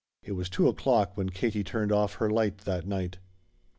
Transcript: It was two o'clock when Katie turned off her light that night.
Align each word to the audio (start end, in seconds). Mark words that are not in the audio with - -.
It 0.23 0.31
was 0.31 0.49
two 0.49 0.67
o'clock 0.67 1.15
when 1.15 1.29
Katie 1.29 1.63
turned 1.63 1.91
off 1.91 2.15
her 2.15 2.27
light 2.27 2.57
that 2.61 2.87
night. 2.87 3.19